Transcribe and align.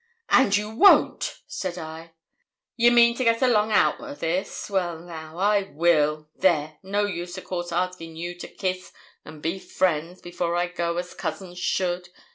'And 0.31 0.57
you 0.57 0.71
won't,' 0.71 1.41
said 1.45 1.77
I. 1.77 2.13
'Ye 2.75 2.89
mean 2.89 3.15
to 3.17 3.23
get 3.23 3.43
along 3.43 3.71
out 3.71 4.01
o' 4.01 4.15
this? 4.15 4.67
Well, 4.67 4.97
now, 4.97 5.37
I 5.37 5.69
will. 5.75 6.27
There! 6.35 6.79
No 6.81 7.05
use, 7.05 7.37
of 7.37 7.43
course, 7.43 7.71
askin' 7.71 8.15
you 8.15 8.33
to 8.39 8.47
kiss 8.47 8.91
and 9.23 9.43
be 9.43 9.59
friends, 9.59 10.19
before 10.19 10.55
I 10.55 10.69
go, 10.69 10.97
as 10.97 11.13
cousins 11.13 11.59
should. 11.59 12.09